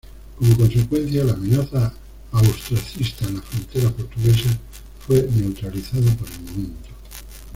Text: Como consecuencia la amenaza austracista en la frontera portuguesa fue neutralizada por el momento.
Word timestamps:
Como 0.39 0.57
consecuencia 0.57 1.23
la 1.23 1.33
amenaza 1.33 1.93
austracista 2.31 3.27
en 3.27 3.35
la 3.35 3.41
frontera 3.43 3.91
portuguesa 3.91 4.49
fue 5.05 5.29
neutralizada 5.35 6.11
por 6.15 6.27
el 6.27 6.41
momento. 6.41 6.89